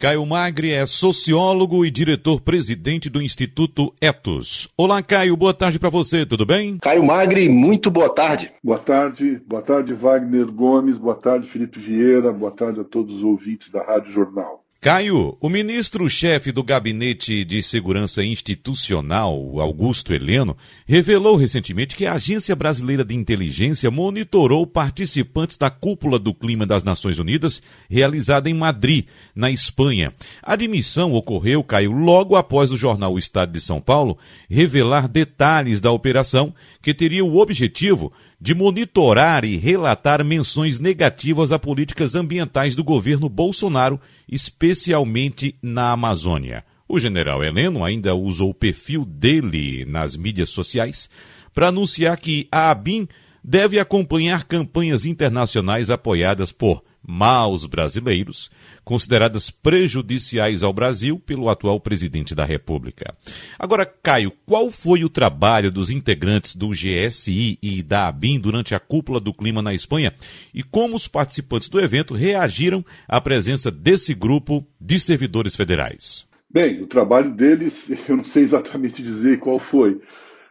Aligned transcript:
Caio 0.00 0.24
Magri 0.24 0.70
é 0.70 0.86
sociólogo 0.86 1.84
e 1.84 1.90
diretor-presidente 1.90 3.10
do 3.10 3.20
Instituto 3.20 3.92
Etos. 4.00 4.68
Olá, 4.76 5.02
Caio, 5.02 5.36
boa 5.36 5.52
tarde 5.52 5.76
para 5.76 5.90
você, 5.90 6.24
tudo 6.24 6.46
bem? 6.46 6.78
Caio 6.78 7.04
Magri, 7.04 7.48
muito 7.48 7.90
boa 7.90 8.08
tarde. 8.08 8.52
Boa 8.62 8.78
tarde, 8.78 9.42
boa 9.44 9.60
tarde, 9.60 9.94
Wagner 9.94 10.46
Gomes, 10.52 10.96
boa 10.98 11.16
tarde, 11.16 11.48
Felipe 11.48 11.80
Vieira, 11.80 12.32
boa 12.32 12.52
tarde 12.52 12.78
a 12.78 12.84
todos 12.84 13.16
os 13.16 13.24
ouvintes 13.24 13.70
da 13.70 13.82
Rádio 13.82 14.12
Jornal. 14.12 14.64
Caio, 14.80 15.36
o 15.40 15.48
ministro-chefe 15.48 16.52
do 16.52 16.62
Gabinete 16.62 17.44
de 17.44 17.60
Segurança 17.64 18.22
Institucional, 18.22 19.58
Augusto 19.58 20.14
Heleno, 20.14 20.56
revelou 20.86 21.34
recentemente 21.34 21.96
que 21.96 22.06
a 22.06 22.12
Agência 22.12 22.54
Brasileira 22.54 23.04
de 23.04 23.12
Inteligência 23.12 23.90
monitorou 23.90 24.64
participantes 24.68 25.56
da 25.56 25.68
Cúpula 25.68 26.16
do 26.16 26.32
Clima 26.32 26.64
das 26.64 26.84
Nações 26.84 27.18
Unidas, 27.18 27.60
realizada 27.90 28.48
em 28.48 28.54
Madrid, 28.54 29.06
na 29.34 29.50
Espanha. 29.50 30.14
A 30.40 30.52
admissão 30.52 31.12
ocorreu, 31.12 31.64
Caio, 31.64 31.90
logo 31.90 32.36
após 32.36 32.70
o 32.70 32.76
jornal 32.76 33.14
O 33.14 33.18
Estado 33.18 33.50
de 33.50 33.60
São 33.60 33.80
Paulo 33.80 34.16
revelar 34.48 35.08
detalhes 35.08 35.80
da 35.80 35.90
operação 35.90 36.54
que 36.80 36.94
teria 36.94 37.24
o 37.24 37.38
objetivo 37.38 38.12
de 38.40 38.54
monitorar 38.54 39.44
e 39.44 39.56
relatar 39.56 40.24
menções 40.24 40.78
negativas 40.78 41.50
a 41.50 41.58
políticas 41.58 42.14
ambientais 42.14 42.74
do 42.74 42.84
governo 42.84 43.28
Bolsonaro, 43.28 44.00
especialmente 44.28 45.56
na 45.60 45.90
Amazônia. 45.92 46.64
O 46.88 46.98
general 46.98 47.44
Heleno 47.44 47.84
ainda 47.84 48.14
usou 48.14 48.50
o 48.50 48.54
perfil 48.54 49.04
dele 49.04 49.84
nas 49.84 50.16
mídias 50.16 50.50
sociais 50.50 51.10
para 51.52 51.68
anunciar 51.68 52.16
que 52.18 52.46
a 52.50 52.70
ABIN 52.70 53.08
deve 53.42 53.78
acompanhar 53.78 54.44
campanhas 54.44 55.04
internacionais 55.04 55.90
apoiadas 55.90 56.52
por 56.52 56.82
maus 57.10 57.64
brasileiros, 57.64 58.50
consideradas 58.84 59.48
prejudiciais 59.50 60.62
ao 60.62 60.74
Brasil 60.74 61.18
pelo 61.18 61.48
atual 61.48 61.80
presidente 61.80 62.34
da 62.34 62.44
República. 62.44 63.14
Agora, 63.58 63.86
Caio, 63.86 64.30
qual 64.44 64.70
foi 64.70 65.04
o 65.04 65.08
trabalho 65.08 65.72
dos 65.72 65.88
integrantes 65.88 66.54
do 66.54 66.68
GSI 66.68 67.58
e 67.62 67.82
da 67.82 68.08
ABIN 68.08 68.38
durante 68.38 68.74
a 68.74 68.80
cúpula 68.80 69.18
do 69.18 69.32
clima 69.32 69.62
na 69.62 69.72
Espanha 69.72 70.12
e 70.52 70.62
como 70.62 70.96
os 70.96 71.08
participantes 71.08 71.70
do 71.70 71.80
evento 71.80 72.14
reagiram 72.14 72.84
à 73.08 73.18
presença 73.20 73.70
desse 73.70 74.12
grupo 74.12 74.66
de 74.78 75.00
servidores 75.00 75.56
federais? 75.56 76.26
Bem, 76.50 76.82
o 76.82 76.86
trabalho 76.86 77.30
deles, 77.30 77.90
eu 78.06 78.18
não 78.18 78.24
sei 78.24 78.42
exatamente 78.42 79.02
dizer 79.02 79.38
qual 79.38 79.58
foi, 79.58 79.98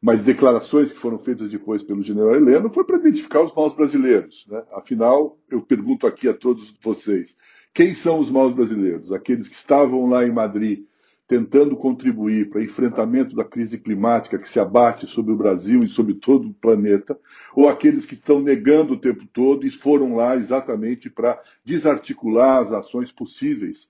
mas 0.00 0.22
declarações 0.22 0.92
que 0.92 0.98
foram 0.98 1.18
feitas 1.18 1.50
depois 1.50 1.82
pelo 1.82 2.02
general 2.02 2.34
Heleno 2.34 2.70
foi 2.70 2.84
para 2.84 2.96
identificar 2.96 3.42
os 3.42 3.54
maus 3.54 3.74
brasileiros. 3.74 4.46
Né? 4.48 4.62
Afinal, 4.72 5.38
eu 5.50 5.60
pergunto 5.60 6.06
aqui 6.06 6.28
a 6.28 6.34
todos 6.34 6.74
vocês: 6.82 7.36
quem 7.74 7.94
são 7.94 8.18
os 8.18 8.30
maus 8.30 8.54
brasileiros? 8.54 9.12
Aqueles 9.12 9.48
que 9.48 9.54
estavam 9.54 10.08
lá 10.08 10.24
em 10.26 10.32
Madrid 10.32 10.84
tentando 11.30 11.76
contribuir 11.76 12.50
para 12.50 12.58
o 12.58 12.64
enfrentamento 12.64 13.36
da 13.36 13.44
crise 13.44 13.78
climática 13.78 14.36
que 14.36 14.48
se 14.48 14.58
abate 14.58 15.06
sobre 15.06 15.32
o 15.32 15.36
Brasil 15.36 15.84
e 15.84 15.88
sobre 15.88 16.14
todo 16.14 16.48
o 16.48 16.54
planeta, 16.54 17.16
ou 17.54 17.68
aqueles 17.68 18.04
que 18.04 18.14
estão 18.14 18.40
negando 18.40 18.94
o 18.94 19.00
tempo 19.00 19.24
todo 19.32 19.64
e 19.64 19.70
foram 19.70 20.16
lá 20.16 20.34
exatamente 20.34 21.08
para 21.08 21.40
desarticular 21.64 22.62
as 22.62 22.72
ações 22.72 23.12
possíveis 23.12 23.88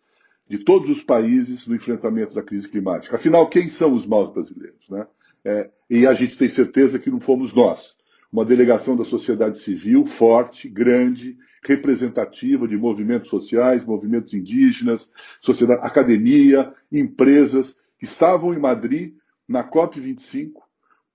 de 0.51 0.59
todos 0.59 0.91
os 0.91 1.01
países 1.01 1.65
no 1.69 1.77
enfrentamento 1.77 2.35
da 2.35 2.43
crise 2.43 2.69
climática. 2.69 3.15
Afinal, 3.15 3.49
quem 3.49 3.71
são 3.71 3.95
os 3.95 4.05
maus 4.05 4.33
brasileiros? 4.33 4.85
Né? 4.91 5.07
É, 5.45 5.71
e 5.89 6.05
a 6.05 6.13
gente 6.13 6.37
tem 6.37 6.49
certeza 6.49 6.99
que 6.99 7.09
não 7.09 7.21
fomos 7.21 7.55
nós. 7.55 7.95
Uma 8.33 8.45
delegação 8.45 8.97
da 8.97 9.05
sociedade 9.05 9.61
civil 9.61 10.05
forte, 10.05 10.69
grande, 10.69 11.39
representativa 11.63 12.67
de 12.67 12.77
movimentos 12.77 13.31
sociais, 13.31 13.85
movimentos 13.85 14.35
indígenas, 14.35 15.09
sociedade, 15.41 15.83
academia, 15.85 16.75
empresas, 16.91 17.77
que 17.97 18.05
estavam 18.05 18.53
em 18.53 18.59
Madrid 18.59 19.15
na 19.47 19.63
COP25 19.63 20.55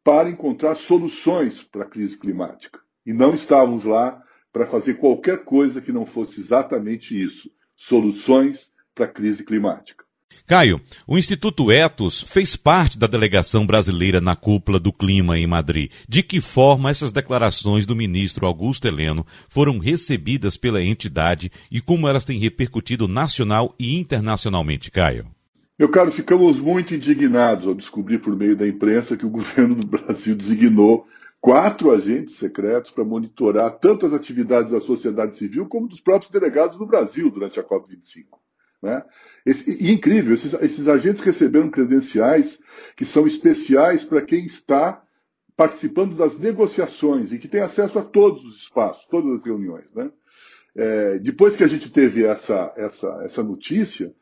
para 0.02 0.30
encontrar 0.30 0.76
soluções 0.76 1.62
para 1.62 1.84
a 1.84 1.90
crise 1.90 2.18
climática. 2.18 2.80
E 3.06 3.12
não 3.12 3.36
estávamos 3.36 3.84
lá 3.84 4.24
para 4.54 4.66
fazer 4.66 4.94
qualquer 4.94 5.44
coisa 5.44 5.82
que 5.82 5.92
não 5.92 6.06
fosse 6.06 6.40
exatamente 6.40 7.22
isso: 7.22 7.52
soluções 7.76 8.74
para 8.96 9.06
a 9.06 9.10
crise 9.10 9.44
climática. 9.44 10.06
Caio, 10.48 10.80
o 11.08 11.18
Instituto 11.18 11.72
Etos 11.72 12.22
fez 12.22 12.56
parte 12.56 13.00
da 13.00 13.08
delegação 13.08 13.66
brasileira 13.66 14.22
na 14.22 14.36
cúpula 14.36 14.80
do 14.80 14.94
clima 14.94 15.40
em 15.40 15.48
Madrid. 15.48 15.92
De 16.08 16.22
que 16.22 16.40
forma 16.40 16.92
essas 16.92 17.12
declarações 17.12 17.86
do 17.86 17.96
ministro 17.96 18.46
Augusto 18.46 18.88
Heleno 18.88 19.26
foram 19.50 19.80
recebidas 19.80 20.56
pela 20.56 20.84
entidade 20.84 21.52
e 21.72 21.82
como 21.82 22.08
elas 22.08 22.24
têm 22.24 22.40
repercutido 22.40 23.08
nacional 23.08 23.74
e 23.80 23.96
internacionalmente, 23.96 24.92
Caio? 24.92 25.26
Meu 25.80 25.90
caro, 25.90 26.12
ficamos 26.12 26.60
muito 26.60 26.94
indignados 26.94 27.68
ao 27.68 27.74
descobrir 27.74 28.20
por 28.20 28.36
meio 28.36 28.56
da 28.56 28.68
imprensa 28.68 29.18
que 29.18 29.26
o 29.26 29.30
governo 29.32 29.76
do 29.76 29.88
Brasil 29.88 30.36
designou 30.36 31.08
quatro 31.42 31.92
agentes 31.92 32.36
secretos 32.36 32.92
para 32.92 33.04
monitorar 33.04 33.80
tanto 33.80 34.06
as 34.06 34.14
atividades 34.14 34.72
da 34.72 34.80
sociedade 34.80 35.38
civil 35.38 35.68
como 35.68 35.88
dos 35.88 36.00
próprios 36.00 36.32
delegados 36.32 36.78
do 36.78 36.86
Brasil 36.86 37.30
durante 37.32 37.60
a 37.60 37.64
COP25. 37.64 38.45
Né? 38.82 39.04
Esse, 39.46 39.84
e 39.84 39.92
incrível, 39.92 40.34
esses, 40.34 40.54
esses 40.54 40.88
agentes 40.88 41.24
receberam 41.24 41.70
credenciais 41.70 42.60
que 42.96 43.06
são 43.06 43.26
especiais 43.26 44.04
para 44.06 44.22
quem 44.22 44.46
está 44.46 45.02
participando 45.56 46.16
das 46.16 46.38
negociações 46.38 47.32
e 47.32 47.38
que 47.38 47.48
tem 47.48 47.62
acesso 47.62 47.98
a 47.98 48.04
todos 48.04 48.44
os 48.44 48.58
espaços, 48.58 49.06
todas 49.10 49.32
as 49.32 49.44
reuniões. 49.44 49.86
Né? 49.96 50.12
É, 50.76 51.20
depois 51.20 51.56
que 51.56 51.64
a 51.64 51.68
gente 51.68 51.90
teve 51.90 52.26
essa, 52.26 52.74
essa, 52.76 53.22
essa 53.24 53.44
notícia, 53.44 54.14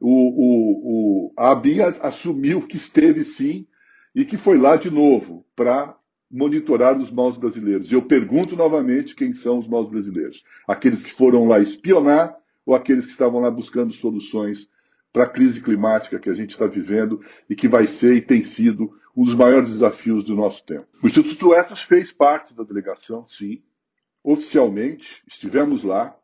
o, 0.00 0.08
o, 0.08 1.28
o, 1.28 1.32
a 1.36 1.52
ABIN 1.52 1.80
assumiu 2.00 2.62
que 2.62 2.76
esteve 2.76 3.22
sim 3.22 3.66
e 4.14 4.24
que 4.24 4.36
foi 4.36 4.58
lá 4.58 4.76
de 4.76 4.90
novo 4.90 5.46
para 5.54 5.96
monitorar 6.30 6.98
os 6.98 7.10
maus 7.10 7.36
brasileiros. 7.36 7.90
E 7.90 7.94
eu 7.94 8.02
pergunto 8.02 8.56
novamente 8.56 9.14
quem 9.14 9.34
são 9.34 9.58
os 9.58 9.68
maus 9.68 9.90
brasileiros. 9.90 10.42
Aqueles 10.66 11.02
que 11.02 11.12
foram 11.12 11.46
lá 11.46 11.60
espionar 11.60 12.36
ou 12.70 12.76
aqueles 12.76 13.04
que 13.04 13.10
estavam 13.10 13.40
lá 13.40 13.50
buscando 13.50 13.92
soluções 13.92 14.68
para 15.12 15.24
a 15.24 15.28
crise 15.28 15.60
climática 15.60 16.20
que 16.20 16.30
a 16.30 16.34
gente 16.34 16.50
está 16.50 16.68
vivendo 16.68 17.20
e 17.48 17.56
que 17.56 17.66
vai 17.66 17.88
ser 17.88 18.14
e 18.14 18.20
tem 18.20 18.44
sido 18.44 18.96
um 19.16 19.24
dos 19.24 19.34
maiores 19.34 19.72
desafios 19.72 20.24
do 20.24 20.36
nosso 20.36 20.64
tempo. 20.64 20.86
O 21.02 21.08
Instituto 21.08 21.52
Etos 21.52 21.82
fez 21.82 22.12
parte 22.12 22.54
da 22.54 22.62
delegação, 22.62 23.26
sim, 23.26 23.60
oficialmente, 24.22 25.20
estivemos 25.26 25.82
lá, 25.82 26.16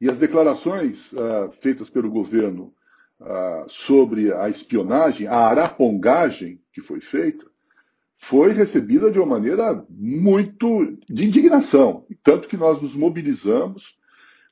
e 0.00 0.10
as 0.10 0.18
declarações 0.18 1.12
uh, 1.12 1.52
feitas 1.60 1.88
pelo 1.88 2.10
governo 2.10 2.74
uh, 3.20 3.70
sobre 3.70 4.32
a 4.32 4.48
espionagem, 4.48 5.28
a 5.28 5.36
arapongagem 5.36 6.60
que 6.72 6.80
foi 6.80 7.00
feita, 7.00 7.46
foi 8.18 8.50
recebida 8.50 9.08
de 9.08 9.20
uma 9.20 9.38
maneira 9.38 9.86
muito 9.88 10.98
de 11.08 11.28
indignação. 11.28 12.04
Tanto 12.24 12.48
que 12.48 12.56
nós 12.56 12.82
nos 12.82 12.96
mobilizamos 12.96 13.96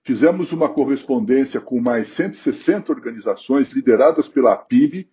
Fizemos 0.05 0.53
uma 0.53 0.69
correspondência 0.69 1.59
com 1.63 1.81
mais 1.81 2.09
160 2.09 2.93
organizações 2.93 3.73
lideradas 3.73 4.29
pela 4.29 4.53
APIB, 4.53 5.09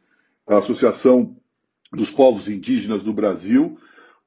a 0.45 0.57
Associação 0.57 1.37
dos 1.93 2.11
Povos 2.11 2.49
Indígenas 2.49 3.01
do 3.01 3.13
Brasil, 3.13 3.77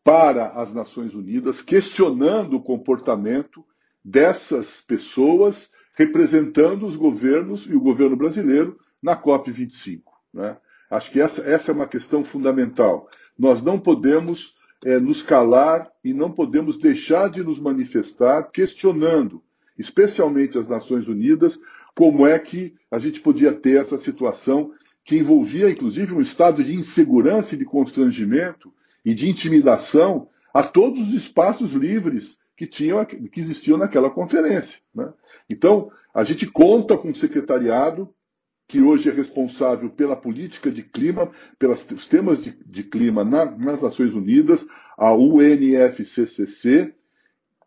para 0.03 0.53
as 0.53 0.73
Nações 0.73 1.15
Unidas, 1.15 1.61
questionando 1.61 2.55
o 2.55 2.63
comportamento 2.63 3.63
dessas 4.03 4.81
pessoas 4.81 5.71
representando 5.93 6.87
os 6.87 6.97
governos 6.97 7.67
e 7.67 7.75
o 7.75 7.81
governo 7.81 8.17
brasileiro 8.17 8.81
na 9.03 9.15
COP25. 9.15 10.01
Né? 10.33 10.57
Acho 10.91 11.11
que 11.11 11.21
essa, 11.21 11.43
essa, 11.43 11.73
é 11.73 11.75
uma 11.75 11.87
questão 11.87 12.25
fundamental. 12.25 13.09
Nós 13.39 13.63
não 13.63 13.79
podemos 13.79 14.55
é, 14.83 14.99
nos 14.99 15.23
calar 15.23 15.91
e 16.03 16.15
não 16.15 16.31
podemos 16.31 16.79
deixar 16.79 17.29
de 17.29 17.43
nos 17.43 17.61
manifestar 17.61 18.45
questionando 18.45 19.43
especialmente 19.79 20.59
as 20.59 20.69
Nações 20.69 21.07
Unidas, 21.09 21.59
como 21.95 22.27
é 22.27 22.39
que 22.39 22.75
a 22.91 22.99
gente 22.99 23.21
podia 23.21 23.53
ter 23.53 23.81
essa 23.81 23.99
situação 23.99 24.73
que 25.05 25.17
envolvia, 25.17 25.71
inclusive, 25.71 26.15
um 26.15 26.21
estado 26.21 26.65
de 26.65 26.75
insegurança 26.75 27.55
e 27.55 27.59
de 27.59 27.65
constrangimento 27.65 28.73
e 29.05 29.15
de 29.15 29.29
intimidação 29.29 30.29
a 30.53 30.63
todos 30.63 31.09
os 31.09 31.15
espaços 31.15 31.73
livres 31.73 32.39
que, 32.57 32.67
tinham, 32.67 33.05
que 33.05 33.41
existiam 33.41 33.77
naquela 33.77 34.09
conferência. 34.09 34.79
Né? 34.95 35.13
Então, 35.51 35.91
a 36.15 36.25
gente 36.25 36.47
conta 36.47 36.97
com 36.97 37.11
o 37.11 37.15
secretariado, 37.15 38.09
que 38.67 38.81
hoje 38.81 39.11
é 39.11 39.13
responsável 39.13 39.91
pela 39.91 40.17
política 40.17 40.71
de 40.71 40.83
clima, 40.83 41.31
pelos 41.59 41.85
temas 42.09 42.43
de, 42.43 42.57
de 42.65 42.83
clima 42.83 43.23
na, 43.23 43.45
nas 43.45 43.83
Nações 43.83 44.15
Unidas, 44.15 44.67
a 44.97 45.13
UNFCCC, 45.15 46.95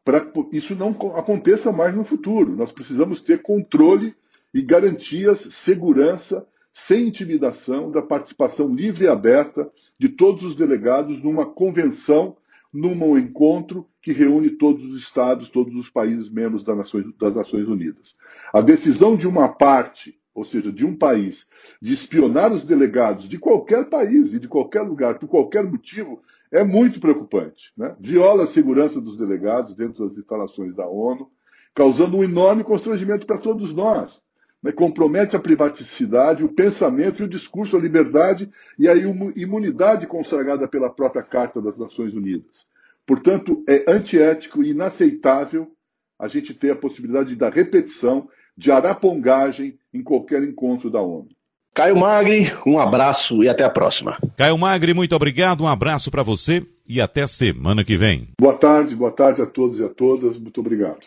para 0.07 0.21
que 0.21 0.55
isso 0.55 0.73
não 0.73 0.91
aconteça 1.17 1.69
mais 1.69 1.93
no 1.93 2.05
futuro. 2.05 2.55
Nós 2.55 2.71
precisamos 2.71 3.19
ter 3.19 3.41
controle 3.41 4.15
e 4.53 4.61
garantias, 4.61 5.49
segurança, 5.51 6.47
sem 6.71 7.09
intimidação, 7.09 7.91
da 7.91 8.01
participação 8.01 8.73
livre 8.73 9.03
e 9.03 9.09
aberta 9.09 9.69
de 9.99 10.07
todos 10.07 10.43
os 10.43 10.55
delegados 10.55 11.21
numa 11.21 11.45
convenção, 11.45 12.37
num 12.71 13.17
encontro 13.17 13.85
que 14.01 14.13
reúne 14.13 14.51
todos 14.51 14.81
os 14.85 15.01
estados, 15.01 15.49
todos 15.49 15.75
os 15.75 15.89
países 15.89 16.29
membros 16.29 16.63
das 16.63 16.77
Nações, 16.77 17.05
das 17.19 17.35
Nações 17.35 17.67
Unidas. 17.67 18.15
A 18.53 18.61
decisão 18.61 19.17
de 19.17 19.27
uma 19.27 19.49
parte 19.49 20.16
ou 20.37 20.45
seja, 20.45 20.71
de 20.71 20.85
um 20.85 20.95
país, 20.95 21.47
de 21.81 21.95
espionar 21.95 22.53
os 22.53 22.63
delegados 22.63 23.27
de 23.27 23.39
qualquer 23.39 23.89
país 23.89 24.35
e 24.35 24.39
de 24.39 24.47
qualquer 24.47 24.81
lugar, 24.81 25.17
por 25.17 25.27
qualquer 25.27 25.63
motivo, 25.63 26.21
é 26.51 26.63
muito 26.63 26.99
preocupante. 26.99 27.73
Né? 27.75 27.95
Viola 27.99 28.43
a 28.43 28.47
segurança 28.47 29.01
dos 29.01 29.17
delegados 29.17 29.73
dentro 29.73 30.07
das 30.07 30.15
instalações 30.15 30.75
da 30.75 30.87
ONU, 30.87 31.27
causando 31.73 32.17
um 32.17 32.23
enorme 32.23 32.63
constrangimento 32.63 33.25
para 33.25 33.39
todos 33.39 33.73
nós. 33.73 34.21
Né? 34.61 34.71
Compromete 34.71 35.35
a 35.35 35.39
privaticidade, 35.39 36.45
o 36.45 36.53
pensamento 36.53 37.23
e 37.23 37.25
o 37.25 37.29
discurso, 37.29 37.75
a 37.75 37.81
liberdade 37.81 38.47
e 38.77 38.87
a 38.87 38.93
imunidade 39.35 40.05
consagrada 40.05 40.67
pela 40.67 40.91
própria 40.91 41.23
Carta 41.23 41.59
das 41.59 41.79
Nações 41.79 42.13
Unidas. 42.13 42.67
Portanto, 43.07 43.63
é 43.67 43.91
antiético 43.91 44.61
e 44.61 44.69
inaceitável 44.69 45.71
a 46.19 46.27
gente 46.27 46.53
ter 46.53 46.69
a 46.69 46.75
possibilidade 46.75 47.35
da 47.35 47.49
repetição 47.49 48.29
de 48.57 48.71
arapongagem 48.71 49.77
em 49.93 50.01
qualquer 50.01 50.43
encontro 50.43 50.89
da 50.89 51.01
ONU. 51.01 51.29
Caio 51.77 51.95
Magri, 51.95 52.51
um 52.65 52.79
abraço 52.79 53.43
e 53.43 53.47
até 53.47 53.63
a 53.63 53.69
próxima. 53.69 54.17
Caio 54.35 54.57
Magri, 54.57 54.95
muito 54.95 55.15
obrigado, 55.15 55.61
um 55.61 55.67
abraço 55.67 56.09
para 56.09 56.23
você 56.23 56.65
e 56.87 56.99
até 56.99 57.27
semana 57.27 57.83
que 57.83 57.95
vem. 57.95 58.29
Boa 58.41 58.57
tarde, 58.57 58.95
boa 58.95 59.11
tarde 59.11 59.43
a 59.43 59.45
todos 59.45 59.79
e 59.79 59.83
a 59.83 59.89
todas, 59.89 60.39
muito 60.39 60.59
obrigado. 60.59 61.05